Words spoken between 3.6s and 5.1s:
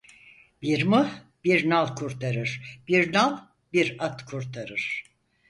bir at kurtarır.